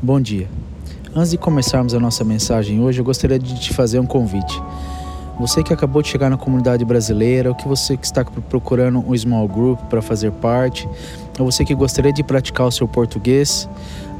[0.00, 0.48] Bom dia.
[1.12, 4.62] Antes de começarmos a nossa mensagem hoje, eu gostaria de te fazer um convite.
[5.40, 9.16] Você que acabou de chegar na comunidade brasileira, ou que você que está procurando um
[9.18, 10.88] small group para fazer parte,
[11.36, 13.68] ou você que gostaria de praticar o seu português,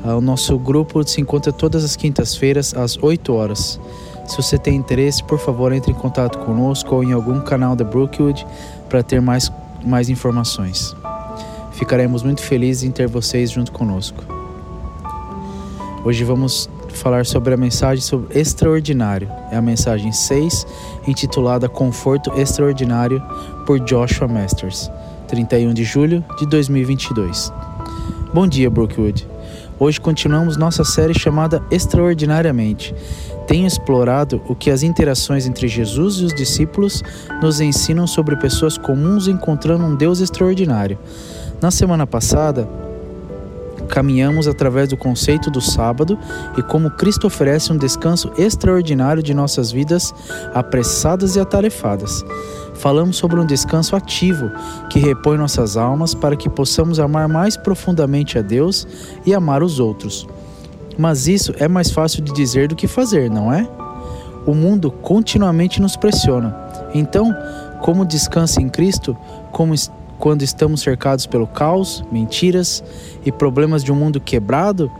[0.05, 3.79] ah, o nosso grupo se encontra todas as quintas-feiras às 8 horas.
[4.27, 7.85] Se você tem interesse, por favor, entre em contato conosco ou em algum canal da
[7.85, 8.45] Brookwood
[8.89, 9.49] para ter mais,
[9.87, 10.93] mais informações.
[11.71, 14.38] Ficaremos muito felizes em ter vocês junto conosco.
[16.05, 19.29] Hoje vamos falar sobre a mensagem sobre extraordinário.
[19.51, 20.67] É a mensagem 6,
[21.07, 23.21] intitulada Conforto Extraordinário,
[23.67, 24.91] por Joshua Masters,
[25.27, 27.53] 31 de julho de 2022.
[28.33, 29.27] Bom dia, Brookwood.
[29.79, 32.95] Hoje continuamos nossa série chamada Extraordinariamente.
[33.49, 37.03] Tenho explorado o que as interações entre Jesus e os discípulos
[37.43, 40.99] nos ensinam sobre pessoas comuns encontrando um Deus extraordinário.
[41.61, 42.69] Na semana passada,
[43.89, 46.19] caminhamos através do conceito do sábado
[46.57, 50.15] e como Cristo oferece um descanso extraordinário de nossas vidas
[50.55, 52.25] apressadas e atarefadas.
[52.75, 54.51] Falamos sobre um descanso ativo
[54.89, 58.87] que repõe nossas almas para que possamos amar mais profundamente a Deus
[59.27, 60.29] e amar os outros.
[60.97, 63.69] Mas isso é mais fácil de dizer do que fazer, não é?
[64.47, 66.57] O mundo continuamente nos pressiona.
[66.95, 67.35] Então,
[67.81, 69.17] como descansa em Cristo,
[69.53, 69.75] como
[70.19, 72.83] quando estamos cercados pelo caos, mentiras
[73.25, 74.91] e problemas de um mundo quebrado?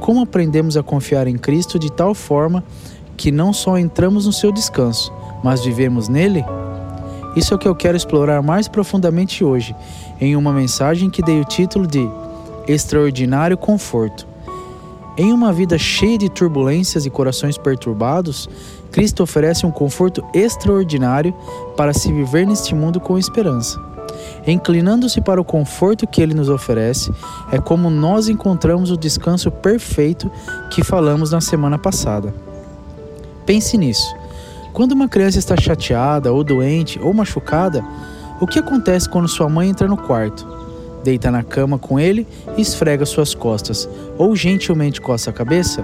[0.00, 2.62] Como aprendemos a confiar em Cristo de tal forma
[3.16, 6.44] que não só entramos no seu descanso, mas vivemos nele?
[7.34, 9.74] Isso é o que eu quero explorar mais profundamente hoje,
[10.20, 12.08] em uma mensagem que dei o título de
[12.66, 14.26] Extraordinário Conforto.
[15.18, 18.48] Em uma vida cheia de turbulências e corações perturbados,
[18.92, 21.34] Cristo oferece um conforto extraordinário
[21.74, 23.95] para se viver neste mundo com esperança.
[24.46, 27.12] Inclinando-se para o conforto que ele nos oferece,
[27.50, 30.30] é como nós encontramos o descanso perfeito
[30.70, 32.32] que falamos na semana passada.
[33.44, 34.14] Pense nisso.
[34.72, 37.84] Quando uma criança está chateada, ou doente, ou machucada,
[38.40, 40.46] o que acontece quando sua mãe entra no quarto?
[41.02, 42.26] Deita na cama com ele
[42.56, 43.88] e esfrega suas costas,
[44.18, 45.82] ou gentilmente coça a cabeça?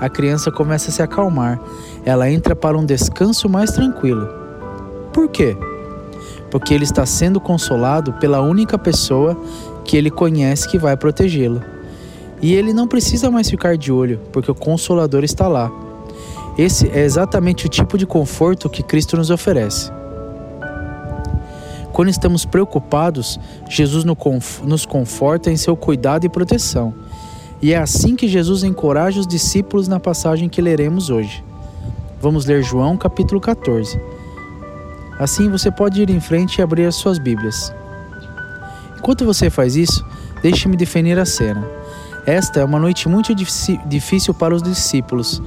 [0.00, 1.60] A criança começa a se acalmar,
[2.04, 4.28] ela entra para um descanso mais tranquilo.
[5.12, 5.56] Por quê?
[6.50, 9.36] Porque ele está sendo consolado pela única pessoa
[9.84, 11.62] que ele conhece que vai protegê-lo.
[12.42, 15.70] E ele não precisa mais ficar de olho, porque o Consolador está lá.
[16.56, 19.90] Esse é exatamente o tipo de conforto que Cristo nos oferece.
[21.92, 26.94] Quando estamos preocupados, Jesus nos conforta em seu cuidado e proteção.
[27.60, 31.44] E é assim que Jesus encoraja os discípulos na passagem que leremos hoje.
[32.20, 34.00] Vamos ler João capítulo 14.
[35.20, 37.70] Assim você pode ir em frente e abrir as suas Bíblias.
[38.96, 40.02] Enquanto você faz isso,
[40.42, 41.62] deixe-me definir a cena.
[42.24, 45.42] Esta é uma noite muito difícil para os discípulos.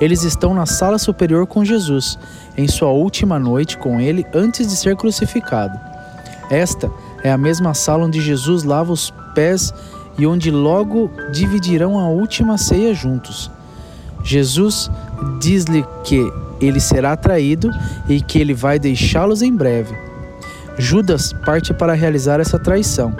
[0.00, 2.16] Eles estão na sala superior com Jesus,
[2.56, 5.76] em sua última noite com ele antes de ser crucificado.
[6.48, 6.88] Esta
[7.24, 9.74] é a mesma sala onde Jesus lava os pés
[10.16, 13.50] e onde logo dividirão a última ceia juntos.
[14.22, 14.88] Jesus
[15.40, 17.70] diz-lhe que ele será traído
[18.08, 19.96] e que ele vai deixá-los em breve.
[20.78, 23.14] Judas parte para realizar essa traição.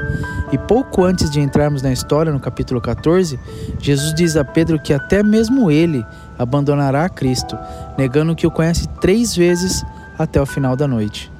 [0.52, 3.38] E pouco antes de entrarmos na história, no capítulo 14,
[3.80, 6.04] Jesus diz a Pedro que até mesmo ele
[6.38, 7.58] abandonará Cristo,
[7.96, 9.84] negando que o conhece três vezes
[10.18, 11.32] até o final da noite.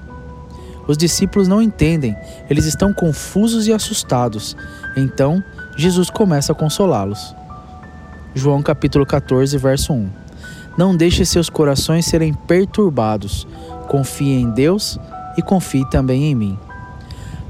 [0.89, 2.17] Os discípulos não entendem,
[2.49, 4.57] eles estão confusos e assustados.
[4.97, 5.43] Então,
[5.77, 7.35] Jesus começa a consolá-los.
[8.35, 10.26] João capítulo 14, verso 1.
[10.77, 13.47] Não deixe seus corações serem perturbados.
[13.89, 14.99] Confie em Deus
[15.37, 16.59] e confie também em mim.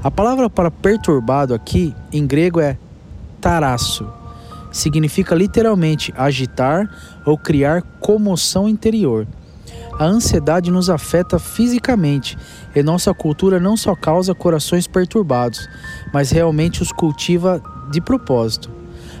[0.03, 2.77] A palavra para perturbado aqui em grego é
[3.41, 4.07] tarasso.
[4.71, 6.89] Significa literalmente agitar
[7.25, 9.27] ou criar comoção interior.
[9.99, 12.37] A ansiedade nos afeta fisicamente
[12.75, 15.67] e nossa cultura não só causa corações perturbados,
[16.13, 17.61] mas realmente os cultiva
[17.91, 18.69] de propósito.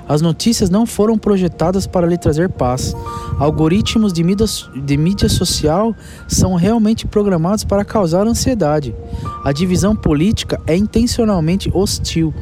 [0.07, 2.95] As notícias não foram projetadas para lhe trazer paz.
[3.37, 4.45] Algoritmos de mídia,
[4.75, 5.95] de mídia social
[6.27, 8.95] são realmente programados para causar ansiedade.
[9.43, 12.33] A divisão política é intencionalmente hostil.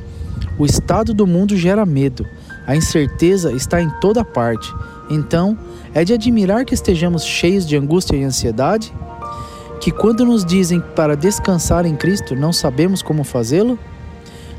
[0.59, 2.25] O estado do mundo gera medo.
[2.67, 4.73] A incerteza está em toda parte.
[5.09, 5.57] Então,
[5.93, 8.93] é de admirar que estejamos cheios de angústia e ansiedade?
[9.79, 13.77] Que quando nos dizem para descansar em Cristo, não sabemos como fazê-lo?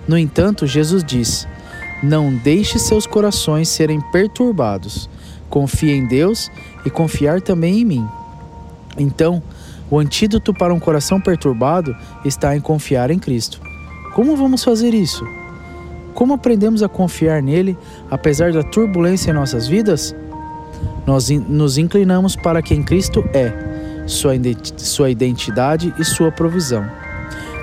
[0.06, 1.48] No entanto, Jesus diz:
[2.02, 5.08] não deixe seus corações serem perturbados.
[5.48, 6.50] Confie em Deus
[6.84, 8.08] e confiar também em mim.
[8.98, 9.43] Então,
[9.90, 13.60] o antídoto para um coração perturbado está em confiar em Cristo.
[14.14, 15.26] Como vamos fazer isso?
[16.14, 17.76] Como aprendemos a confiar nele
[18.10, 20.14] apesar da turbulência em nossas vidas?
[21.06, 23.52] Nós nos inclinamos para quem Cristo é,
[24.06, 26.84] sua identidade e sua provisão.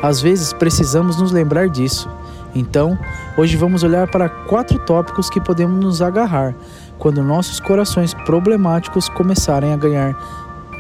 [0.02, 2.10] Às vezes precisamos nos lembrar disso.
[2.56, 2.98] Então,
[3.36, 6.54] hoje vamos olhar para quatro tópicos que podemos nos agarrar
[7.00, 10.16] quando nossos corações problemáticos começarem a ganhar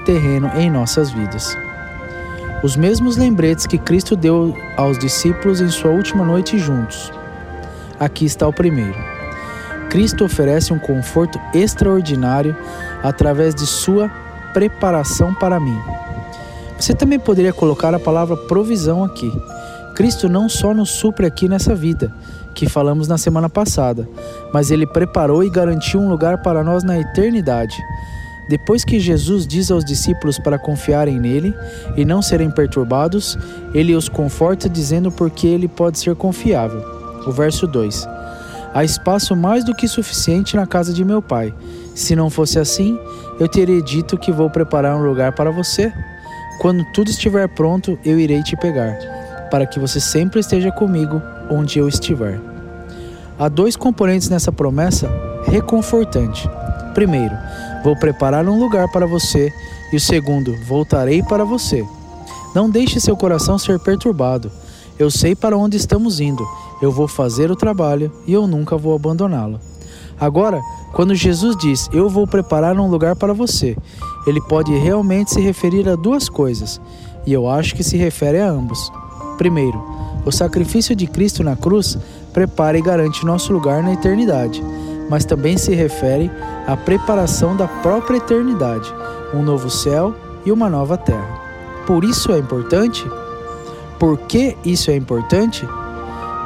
[0.05, 1.57] terreno em nossas vidas.
[2.63, 7.11] Os mesmos lembretes que Cristo deu aos discípulos em sua última noite juntos.
[7.99, 8.95] Aqui está o primeiro.
[9.89, 12.55] Cristo oferece um conforto extraordinário
[13.03, 14.09] através de sua
[14.53, 15.77] preparação para mim.
[16.79, 19.31] Você também poderia colocar a palavra provisão aqui.
[19.95, 22.11] Cristo não só nos supre aqui nessa vida,
[22.53, 24.07] que falamos na semana passada,
[24.53, 27.77] mas ele preparou e garantiu um lugar para nós na eternidade.
[28.49, 31.53] Depois que Jesus diz aos discípulos para confiarem nele
[31.95, 33.37] e não serem perturbados,
[33.73, 36.83] ele os conforta dizendo porque ele pode ser confiável.
[37.25, 38.07] O verso 2:
[38.73, 41.53] Há espaço mais do que suficiente na casa de meu pai.
[41.95, 42.99] Se não fosse assim,
[43.39, 45.93] eu teria dito que vou preparar um lugar para você.
[46.59, 48.97] Quando tudo estiver pronto, eu irei te pegar,
[49.53, 52.41] para que você sempre esteja comigo onde eu estiver.
[53.37, 55.07] Há dois componentes nessa promessa
[55.45, 56.49] reconfortante.
[56.95, 57.37] Primeiro,
[57.83, 59.53] vou preparar um lugar para você,
[59.91, 61.85] e o segundo, voltarei para você.
[62.55, 64.51] Não deixe seu coração ser perturbado.
[64.97, 66.43] Eu sei para onde estamos indo
[66.81, 69.59] eu vou fazer o trabalho e eu nunca vou abandoná-lo.
[70.19, 70.59] Agora,
[70.93, 73.77] quando Jesus diz eu vou preparar um lugar para você,
[74.25, 76.81] ele pode realmente se referir a duas coisas,
[77.23, 78.91] e eu acho que se refere a ambos.
[79.37, 79.83] Primeiro,
[80.25, 81.97] o sacrifício de Cristo na cruz
[82.31, 84.63] prepara e garante nosso lugar na eternidade,
[85.09, 86.31] mas também se refere
[86.67, 88.93] à preparação da própria eternidade,
[89.33, 90.15] um novo céu
[90.45, 91.41] e uma nova terra.
[91.85, 93.05] Por isso é importante?
[93.99, 95.67] Por que isso é importante?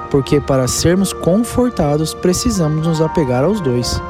[0.10, 4.02] porque para sermos confortados precisamos nos apegar aos dois.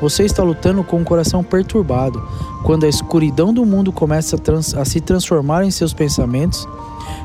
[0.00, 2.22] Você está lutando com o coração perturbado
[2.64, 6.66] quando a escuridão do mundo começa a, a se transformar em seus pensamentos.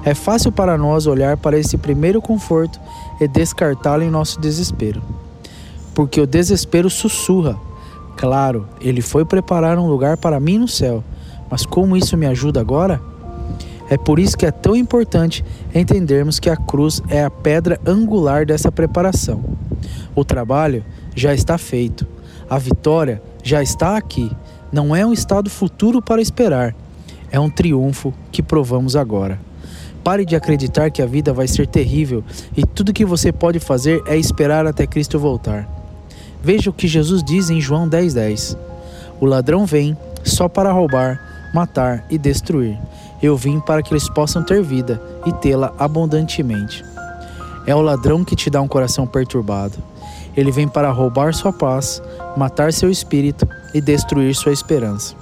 [0.04, 2.80] É fácil para nós olhar para esse primeiro conforto
[3.20, 5.02] e descartá-lo em nosso desespero.
[5.94, 7.58] Porque o desespero sussurra:
[8.16, 11.04] Claro, ele foi preparar um lugar para mim no céu,
[11.50, 13.02] mas como isso me ajuda agora?
[13.90, 18.46] É por isso que é tão importante entendermos que a cruz é a pedra angular
[18.46, 19.44] dessa preparação.
[20.16, 20.84] O trabalho
[21.16, 22.06] já está feito,
[22.50, 24.32] a vitória já está aqui.
[24.72, 26.76] Não é um estado futuro para esperar,
[27.32, 29.40] é um triunfo que provamos agora.
[30.04, 32.24] Pare de acreditar que a vida vai ser terrível
[32.56, 35.68] e tudo que você pode fazer é esperar até Cristo voltar.
[36.42, 38.58] Veja o que Jesus diz em João 10,10: 10.
[39.20, 42.78] O ladrão vem só para roubar, matar e destruir.
[43.22, 46.86] Eu vim para que eles possam ter vida e tê-la abundantemente.
[47.66, 49.78] É o ladrão que te dá um coração perturbado.
[50.36, 52.02] Ele vem para roubar sua paz,
[52.38, 55.16] matar seu espírito e destruir sua esperança.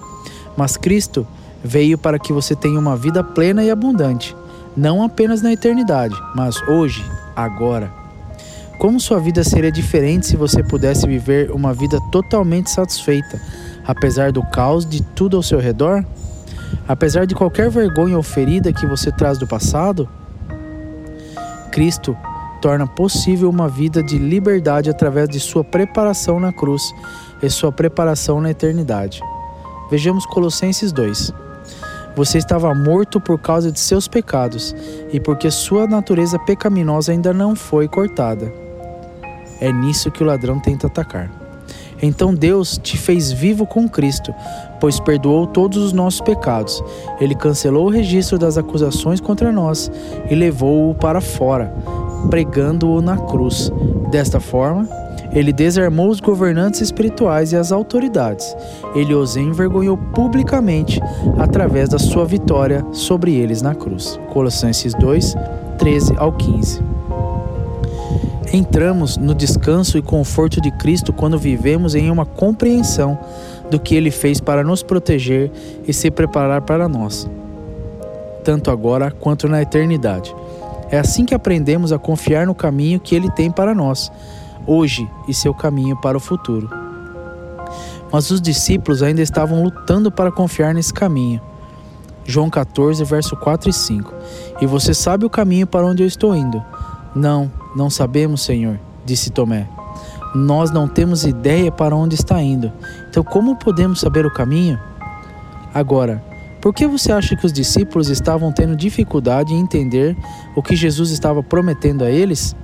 [0.57, 1.25] Mas Cristo
[1.65, 4.35] veio para que você tenha uma vida plena e abundante,
[4.77, 7.03] não apenas na eternidade, mas hoje,
[7.35, 7.91] agora.
[8.77, 13.41] Como sua vida seria diferente se você pudesse viver uma vida totalmente satisfeita,
[13.85, 16.05] apesar do caos de tudo ao seu redor?
[16.87, 20.07] Apesar de qualquer vergonha ou ferida que você traz do passado,
[21.71, 22.15] Cristo
[22.61, 26.93] torna possível uma vida de liberdade através de sua preparação na cruz
[27.41, 29.19] e sua preparação na eternidade.
[29.89, 31.44] Vejamos Colossenses 2.
[32.15, 34.75] Você estava morto por causa de seus pecados
[35.11, 38.51] e porque sua natureza pecaminosa ainda não foi cortada.
[39.59, 41.29] É nisso que o ladrão tenta atacar.
[42.01, 44.33] Então Deus te fez vivo com Cristo,
[44.79, 46.83] pois perdoou todos os nossos pecados.
[47.19, 49.91] Ele cancelou o registro das acusações contra nós
[50.29, 51.73] e levou-o para fora,
[52.29, 53.71] pregando-o na cruz.
[54.11, 54.87] Desta forma,
[55.35, 58.55] ele desarmou os governantes espirituais e as autoridades.
[58.95, 61.01] Ele os envergonhou publicamente
[61.37, 64.17] através da sua vitória sobre eles na cruz.
[64.31, 65.35] Colossenses 2,
[65.77, 66.81] 13 ao 15.
[68.53, 73.19] Entramos no descanso e conforto de Cristo quando vivemos em uma compreensão
[73.69, 75.51] do que Ele fez para nos proteger
[75.85, 77.27] e se preparar para nós,
[78.43, 80.33] tanto agora quanto na eternidade.
[80.89, 84.09] É assim que aprendemos a confiar no caminho que Ele tem para nós,
[84.65, 86.69] hoje e seu caminho para o futuro.
[88.11, 91.41] Mas os discípulos ainda estavam lutando para confiar nesse caminho.
[92.25, 94.13] João 14, verso 4 e 5.
[94.61, 96.63] E você sabe o caminho para onde eu estou indo.
[97.15, 99.67] Não, não sabemos, Senhor, disse Tomé.
[100.33, 102.71] Nós não temos ideia para onde está indo.
[103.09, 104.79] Então, como podemos saber o caminho?
[105.73, 106.23] Agora,
[106.61, 110.17] por que você acha que os discípulos estavam tendo dificuldade em entender
[110.55, 112.55] o que Jesus estava prometendo a eles?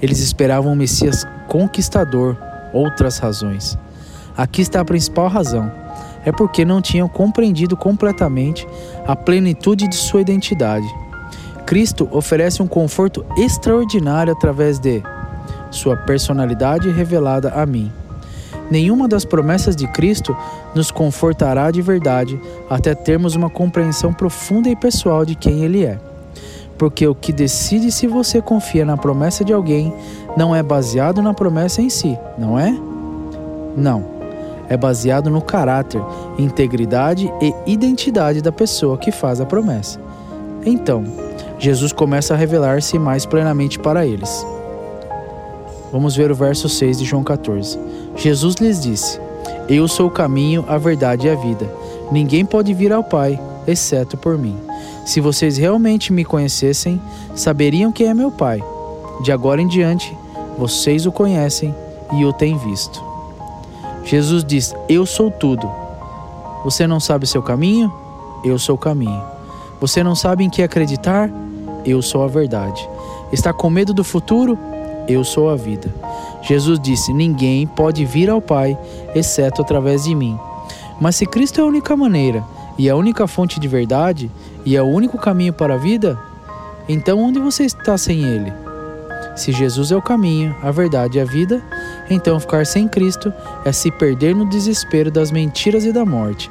[0.00, 2.36] Eles esperavam um Messias conquistador,
[2.72, 3.78] outras razões.
[4.36, 5.72] Aqui está a principal razão.
[6.24, 8.66] É porque não tinham compreendido completamente
[9.06, 10.86] a plenitude de sua identidade.
[11.64, 15.02] Cristo oferece um conforto extraordinário através de
[15.70, 17.90] sua personalidade revelada a mim.
[18.70, 20.36] Nenhuma das promessas de Cristo
[20.74, 25.98] nos confortará de verdade até termos uma compreensão profunda e pessoal de quem Ele é.
[26.78, 29.92] Porque o que decide se você confia na promessa de alguém
[30.36, 32.76] não é baseado na promessa em si, não é?
[33.76, 34.16] Não.
[34.68, 36.02] É baseado no caráter,
[36.38, 40.00] integridade e identidade da pessoa que faz a promessa.
[40.64, 41.04] Então,
[41.58, 44.44] Jesus começa a revelar-se mais plenamente para eles.
[45.92, 47.78] Vamos ver o verso 6 de João 14.
[48.16, 49.20] Jesus lhes disse:
[49.68, 51.70] Eu sou o caminho, a verdade e a vida.
[52.10, 54.65] Ninguém pode vir ao Pai, exceto por mim.
[55.06, 57.00] Se vocês realmente me conhecessem,
[57.32, 58.60] saberiam quem é meu Pai.
[59.22, 60.12] De agora em diante,
[60.58, 61.72] vocês o conhecem
[62.12, 63.00] e o têm visto.
[64.04, 65.70] Jesus diz: Eu sou tudo.
[66.64, 67.92] Você não sabe seu caminho?
[68.44, 69.22] Eu sou o caminho.
[69.80, 71.30] Você não sabe em que acreditar?
[71.84, 72.86] Eu sou a verdade.
[73.32, 74.58] Está com medo do futuro?
[75.06, 75.88] Eu sou a vida.
[76.42, 78.76] Jesus disse: Ninguém pode vir ao Pai
[79.14, 80.36] exceto através de mim.
[81.00, 82.42] Mas se Cristo é a única maneira
[82.76, 84.28] e a única fonte de verdade
[84.66, 86.18] e é o único caminho para a vida,
[86.88, 88.52] então onde você está sem Ele?
[89.36, 91.62] Se Jesus é o caminho, a verdade e a vida,
[92.10, 93.32] então ficar sem Cristo
[93.64, 96.50] é se perder no desespero das mentiras e da morte.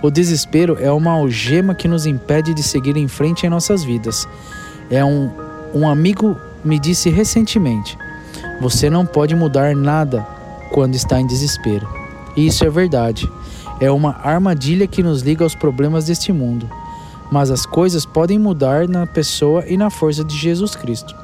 [0.00, 4.26] O desespero é uma algema que nos impede de seguir em frente em nossas vidas.
[4.90, 5.30] É um,
[5.74, 7.98] um amigo me disse recentemente:
[8.60, 10.26] você não pode mudar nada
[10.72, 11.86] quando está em desespero.
[12.36, 13.30] E isso é verdade.
[13.80, 16.70] É uma armadilha que nos liga aos problemas deste mundo.
[17.34, 21.16] Mas as coisas podem mudar na pessoa e na força de Jesus Cristo.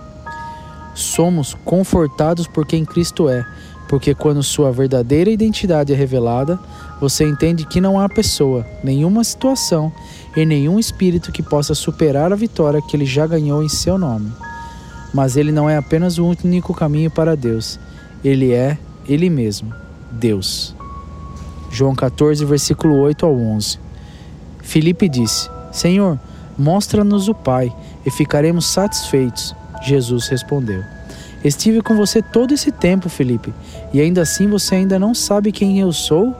[0.92, 3.46] Somos confortados por quem Cristo é,
[3.88, 6.58] porque quando sua verdadeira identidade é revelada,
[7.00, 9.92] você entende que não há pessoa, nenhuma situação
[10.36, 14.32] e nenhum espírito que possa superar a vitória que ele já ganhou em seu nome.
[15.14, 17.78] Mas ele não é apenas o único caminho para Deus,
[18.24, 18.76] ele é
[19.06, 19.72] ele mesmo,
[20.10, 20.74] Deus.
[21.70, 23.78] João 14, versículo 8 ao 11.
[24.60, 26.18] Filipe disse: Senhor,
[26.58, 27.72] mostra-nos o Pai
[28.04, 29.54] e ficaremos satisfeitos.
[29.82, 30.82] Jesus respondeu:
[31.44, 33.52] Estive com você todo esse tempo, Filipe,
[33.92, 36.34] e ainda assim você ainda não sabe quem eu sou?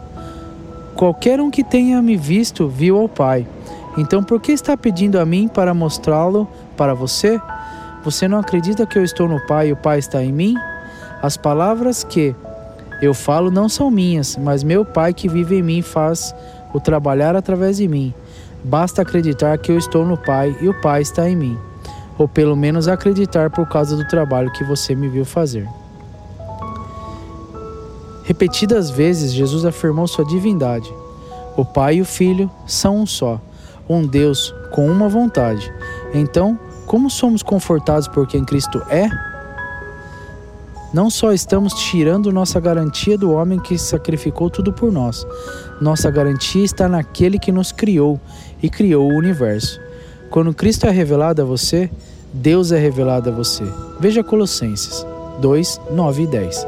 [0.95, 3.47] Qualquer um que tenha me visto viu ao Pai.
[3.97, 6.47] Então por que está pedindo a mim para mostrá-lo
[6.77, 7.41] para você?
[8.05, 10.57] Você não acredita que eu estou no Pai e o Pai está em mim?
[11.23, 12.35] As palavras que
[13.01, 16.35] eu falo não são minhas, mas meu Pai que vive em mim faz
[16.73, 18.15] o trabalhar através de mim.
[18.63, 21.59] Basta acreditar que eu estou no Pai e o Pai está em mim,
[22.19, 25.69] ou pelo menos acreditar por causa do trabalho que você me viu fazer.
[28.25, 30.93] Repetidas vezes, Jesus afirmou sua divindade.
[31.57, 33.41] O Pai e o Filho são um só,
[33.89, 35.73] um Deus com uma vontade.
[36.15, 39.09] Então, como somos confortados por quem Cristo é,
[40.93, 45.27] não só estamos tirando nossa garantia do homem que sacrificou tudo por nós,
[45.81, 48.21] nossa garantia está naquele que nos criou
[48.63, 49.81] e criou o universo.
[50.31, 51.91] Quando Cristo é revelado a você,
[52.33, 53.65] Deus é revelado a você.
[53.99, 55.05] Veja Colossenses
[55.41, 56.67] 2, 9 e 10.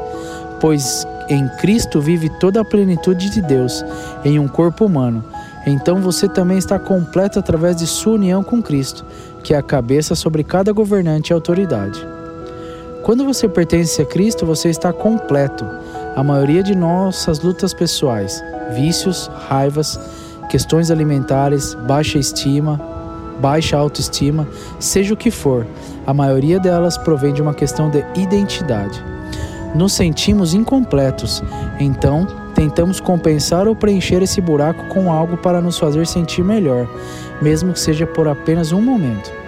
[0.59, 3.83] Pois em Cristo vive toda a plenitude de Deus
[4.25, 5.23] em um corpo humano.
[5.65, 9.05] Então você também está completo através de sua união com Cristo
[9.43, 12.12] que é a cabeça sobre cada governante e autoridade.
[13.03, 15.65] Quando você pertence a Cristo, você está completo.
[16.15, 18.41] A maioria de nossas lutas pessoais,
[18.73, 19.99] vícios, raivas,
[20.49, 22.79] questões alimentares, baixa estima,
[23.41, 24.47] baixa autoestima,
[24.79, 25.67] seja o que for,
[26.07, 29.03] a maioria delas provém de uma questão de identidade.
[29.75, 31.43] Nos sentimos incompletos,
[31.81, 36.87] então tentamos compensar ou preencher esse buraco com algo para nos fazer sentir melhor,
[37.41, 39.42] mesmo que seja por apenas um momento.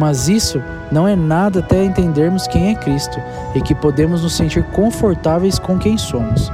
[0.00, 3.20] Mas isso não é nada até entendermos quem é Cristo
[3.54, 6.50] e que podemos nos sentir confortáveis com quem somos.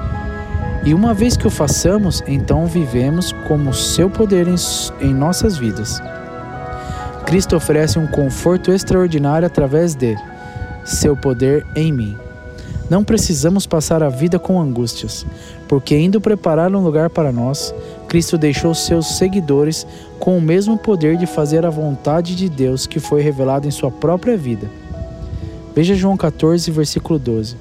[0.84, 4.56] E uma vez que o façamos, então vivemos como seu poder em,
[5.00, 6.02] em nossas vidas.
[7.24, 10.16] Cristo oferece um conforto extraordinário através de
[10.84, 12.16] seu poder em mim.
[12.90, 15.24] Não precisamos passar a vida com angústias,
[15.68, 17.72] porque indo preparar um lugar para nós,
[18.16, 19.86] Cristo deixou seus seguidores
[20.18, 23.90] com o mesmo poder de fazer a vontade de Deus que foi revelado em sua
[23.90, 24.70] própria vida.
[25.74, 27.58] Veja João 14, versículo 12.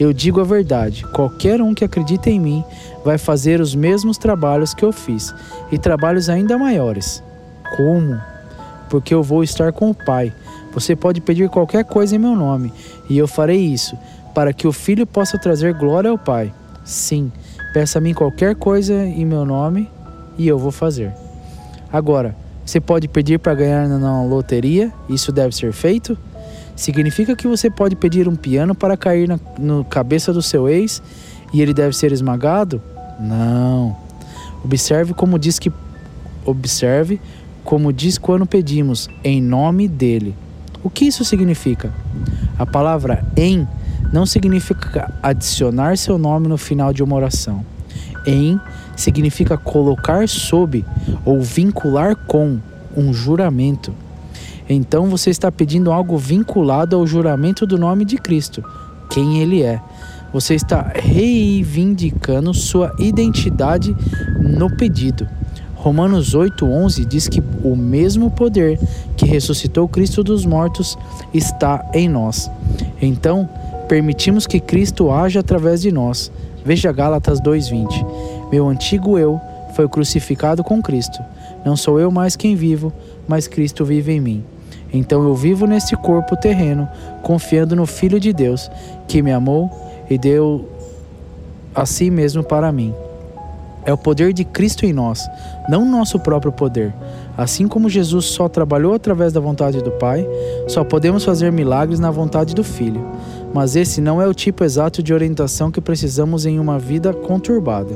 [0.00, 2.64] Eu digo a verdade: qualquer um que acredita em mim
[3.04, 5.32] vai fazer os mesmos trabalhos que eu fiz,
[5.70, 7.22] e trabalhos ainda maiores.
[7.76, 8.20] Como?
[8.90, 10.34] Porque eu vou estar com o Pai.
[10.72, 12.72] Você pode pedir qualquer coisa em meu nome,
[13.08, 13.96] e eu farei isso,
[14.34, 16.52] para que o Filho possa trazer glória ao Pai.
[16.84, 17.30] Sim,
[17.72, 19.88] peça a mim qualquer coisa em meu nome
[20.36, 21.12] e eu vou fazer.
[21.92, 26.16] Agora, você pode pedir para ganhar na loteria, isso deve ser feito?
[26.76, 31.02] Significa que você pode pedir um piano para cair na no cabeça do seu ex
[31.52, 32.80] e ele deve ser esmagado?
[33.20, 33.96] Não.
[34.64, 35.72] Observe como diz que
[36.44, 37.20] observe
[37.64, 40.34] como diz quando pedimos em nome dele.
[40.82, 41.92] O que isso significa?
[42.58, 43.66] A palavra em
[44.12, 47.64] não significa adicionar seu nome no final de uma oração.
[48.26, 48.60] Em
[48.94, 50.84] significa colocar sob
[51.24, 52.58] ou vincular com
[52.96, 53.92] um juramento.
[54.68, 58.62] Então você está pedindo algo vinculado ao juramento do nome de Cristo,
[59.10, 59.80] quem ele é.
[60.32, 63.94] Você está reivindicando sua identidade
[64.40, 65.28] no pedido.
[65.74, 68.78] Romanos 8:11 diz que o mesmo poder
[69.16, 70.96] que ressuscitou Cristo dos mortos
[71.34, 72.48] está em nós.
[73.00, 73.48] Então,
[73.92, 76.32] permitimos que Cristo haja através de nós.
[76.64, 78.02] Veja Gálatas 2:20.
[78.50, 79.38] Meu antigo eu
[79.74, 81.22] foi crucificado com Cristo.
[81.62, 82.90] Não sou eu mais quem vivo,
[83.28, 84.44] mas Cristo vive em mim.
[84.94, 86.88] Então eu vivo neste corpo terreno,
[87.22, 88.70] confiando no Filho de Deus,
[89.06, 89.70] que me amou
[90.08, 90.66] e deu
[91.74, 92.94] a si mesmo para mim.
[93.84, 95.28] É o poder de Cristo em nós,
[95.68, 96.94] não nosso próprio poder.
[97.36, 100.26] Assim como Jesus só trabalhou através da vontade do Pai,
[100.66, 103.04] só podemos fazer milagres na vontade do Filho.
[103.54, 107.94] Mas esse não é o tipo exato de orientação que precisamos em uma vida conturbada.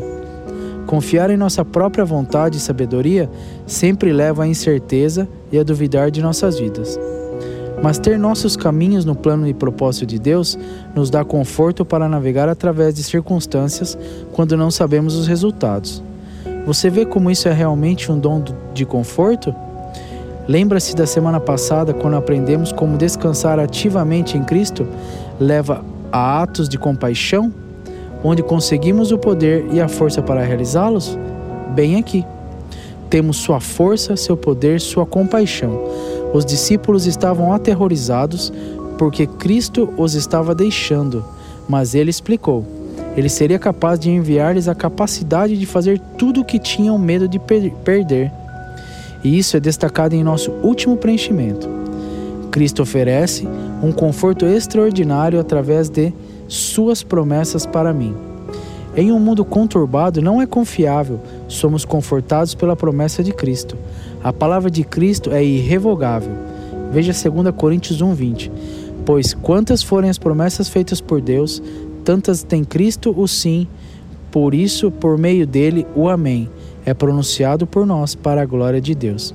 [0.87, 3.29] Confiar em nossa própria vontade e sabedoria
[3.67, 6.99] sempre leva à incerteza e a duvidar de nossas vidas.
[7.83, 10.59] Mas ter nossos caminhos no plano e propósito de Deus
[10.95, 13.99] nos dá conforto para navegar através de circunstâncias
[14.33, 16.03] quando não sabemos os resultados.
[16.65, 19.55] Você vê como isso é realmente um dom de conforto?
[20.49, 24.87] Lembra-se da semana passada quando aprendemos como descansar ativamente em Cristo
[25.41, 27.53] leva a atos de compaixão,
[28.23, 31.19] onde conseguimos o poder e a força para realizá-los?
[31.75, 32.25] Bem aqui.
[33.11, 35.81] Temos sua força, seu poder, sua compaixão
[36.37, 38.53] os discípulos estavam aterrorizados
[38.99, 41.25] porque Cristo os estava deixando,
[41.69, 42.65] mas ele explicou.
[43.17, 47.39] Ele seria capaz de enviar-lhes a capacidade de fazer tudo o que tinham medo de
[47.39, 48.31] per perder.
[49.25, 51.69] E isso é destacado em nosso último preenchimento.
[52.57, 53.47] Cristo oferece
[53.83, 56.11] um conforto extraordinário através de
[56.49, 58.17] suas promessas para mim.
[58.97, 63.77] Em um mundo conturbado, não é confiável, somos confortados pela promessa de Cristo.
[64.25, 66.33] A palavra de Cristo é irrevogável.
[66.91, 68.51] Veja 2 Coríntios 1:20.
[69.05, 71.63] Pois quantas forem as promessas feitas por Deus,
[72.07, 73.69] tantas tem Cristo o sim,
[74.31, 76.49] por isso, por meio dele, o amém
[76.87, 79.35] é pronunciado por nós para a glória de Deus.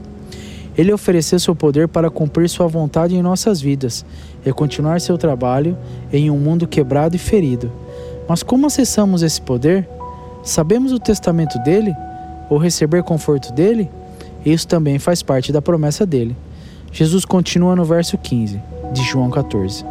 [0.77, 4.05] Ele ofereceu seu poder para cumprir sua vontade em nossas vidas
[4.45, 5.77] e continuar seu trabalho
[6.11, 7.71] em um mundo quebrado e ferido.
[8.27, 9.87] Mas como acessamos esse poder?
[10.43, 11.93] Sabemos o testamento dele?
[12.49, 13.89] Ou receber conforto dele?
[14.45, 16.35] Isso também faz parte da promessa dele.
[16.91, 19.85] Jesus continua no verso 15 de João 14: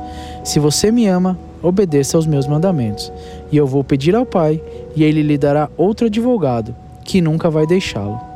[0.45, 3.13] Se você me ama, obedeça aos meus mandamentos,
[3.51, 4.63] e eu vou pedir ao Pai,
[4.95, 8.30] e ele lhe dará outro advogado, que nunca vai deixá-lo.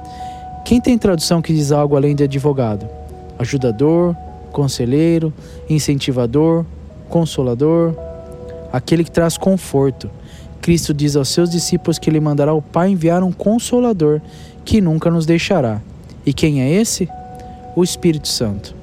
[0.64, 2.88] Quem tem tradução que diz algo além de advogado?
[3.38, 4.16] Ajudador,
[4.50, 5.30] conselheiro,
[5.68, 6.64] incentivador,
[7.10, 7.94] consolador,
[8.72, 10.10] aquele que traz conforto.
[10.62, 14.22] Cristo diz aos seus discípulos que ele mandará o Pai enviar um consolador
[14.64, 15.82] que nunca nos deixará.
[16.24, 17.06] E quem é esse?
[17.76, 18.74] O Espírito Santo.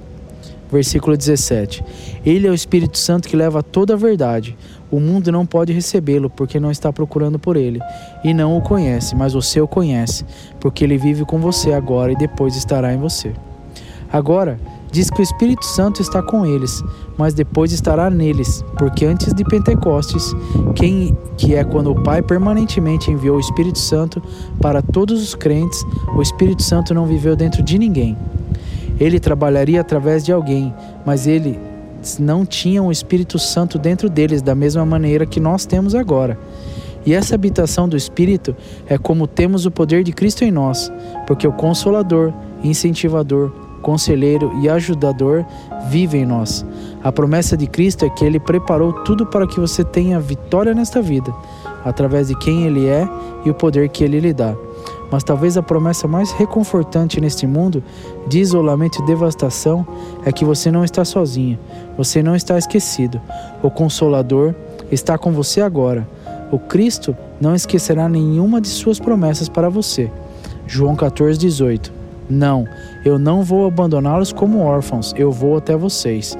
[0.71, 1.83] Versículo 17.
[2.23, 4.55] Ele é o Espírito Santo que leva toda a verdade.
[4.91, 7.79] O mundo não pode recebê-lo porque não está procurando por ele
[8.23, 10.25] e não o conhece, mas o conhece,
[10.59, 13.33] porque ele vive com você agora e depois estará em você.
[14.11, 14.59] Agora,
[14.91, 16.83] Diz que o Espírito Santo está com eles,
[17.17, 20.35] mas depois estará neles, porque antes de Pentecostes,
[20.75, 24.21] quem que é quando o Pai permanentemente enviou o Espírito Santo
[24.59, 28.17] para todos os crentes, o Espírito Santo não viveu dentro de ninguém.
[28.99, 30.73] Ele trabalharia através de alguém,
[31.05, 31.57] mas ele
[32.19, 36.37] não tinha o Espírito Santo dentro deles da mesma maneira que nós temos agora.
[37.05, 38.55] E essa habitação do Espírito
[38.87, 40.91] é como temos o poder de Cristo em nós,
[41.25, 42.31] porque o Consolador,
[42.63, 45.45] Incentivador, conselheiro e ajudador
[45.89, 46.65] vive em nós.
[47.03, 51.01] A promessa de Cristo é que Ele preparou tudo para que você tenha vitória nesta
[51.01, 51.33] vida,
[51.83, 53.07] através de quem Ele é
[53.43, 54.55] e o poder que Ele lhe dá.
[55.11, 57.83] Mas talvez a promessa mais reconfortante neste mundo
[58.27, 59.85] de isolamento e devastação
[60.25, 61.59] é que você não está sozinho,
[61.97, 63.19] você não está esquecido.
[63.61, 64.55] O Consolador
[64.89, 66.07] está com você agora.
[66.49, 70.09] O Cristo não esquecerá nenhuma de suas promessas para você.
[70.65, 71.91] João 14, 18.
[72.29, 72.65] Não,
[73.03, 76.37] eu não vou abandoná-los como órfãos, eu vou até vocês.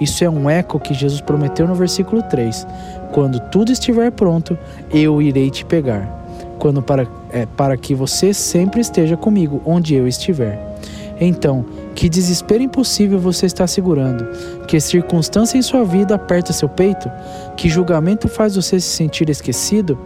[0.00, 2.66] Isso é um eco que Jesus prometeu no versículo 3.
[3.12, 4.58] Quando tudo estiver pronto,
[4.90, 6.23] eu irei te pegar.
[6.64, 10.58] Quando para, é, para que você sempre esteja comigo, onde eu estiver.
[11.20, 11.62] Então,
[11.94, 14.26] que desespero impossível você está segurando?
[14.66, 17.10] Que circunstância em sua vida aperta seu peito?
[17.54, 19.98] Que julgamento faz você se sentir esquecido?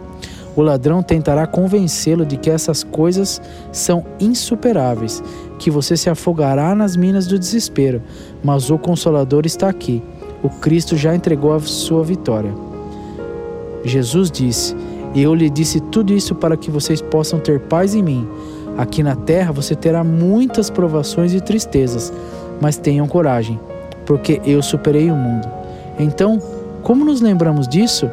[0.53, 3.41] O ladrão tentará convencê-lo de que essas coisas
[3.71, 5.23] são insuperáveis,
[5.59, 8.01] que você se afogará nas minas do desespero,
[8.43, 10.03] mas o Consolador está aqui.
[10.43, 12.53] O Cristo já entregou a sua vitória.
[13.85, 14.75] Jesus disse:
[15.15, 18.27] Eu lhe disse tudo isso para que vocês possam ter paz em mim.
[18.77, 22.13] Aqui na terra você terá muitas provações e tristezas,
[22.61, 23.59] mas tenham coragem,
[24.05, 25.47] porque eu superei o mundo.
[25.99, 26.41] Então,
[26.83, 28.09] como nos lembramos disso?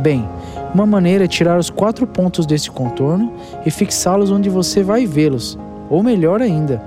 [0.00, 0.28] Bem,
[0.74, 3.32] uma maneira é tirar os quatro pontos desse contorno
[3.64, 5.58] e fixá-los onde você vai vê-los,
[5.88, 6.82] ou melhor ainda,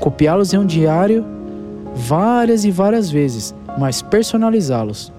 [0.00, 1.24] copiá-los em um diário
[1.94, 5.12] várias e várias vezes, mas personalizá-los.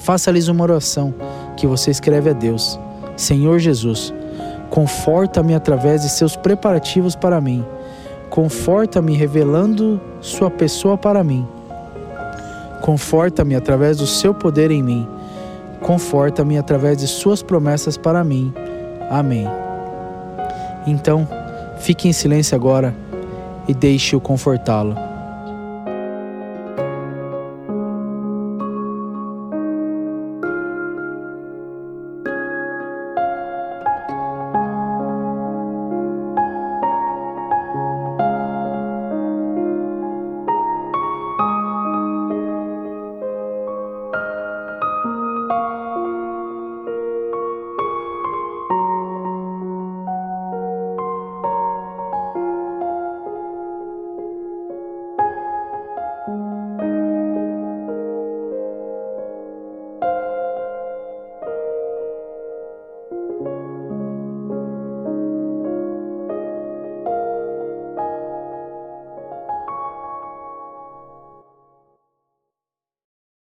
[0.00, 1.14] Faça-lhes uma oração
[1.56, 2.78] que você escreve a Deus:
[3.16, 4.12] Senhor Jesus,
[4.70, 7.64] conforta-me através de seus preparativos para mim.
[8.28, 11.46] Conforta-me revelando sua pessoa para mim.
[12.82, 15.08] Conforta-me através do seu poder em mim
[15.86, 18.52] conforta-me através de Suas promessas para mim.
[19.10, 19.46] Amém.
[20.86, 21.28] Então,
[21.78, 22.94] fique em silêncio agora
[23.68, 24.96] e deixe-o confortá-lo.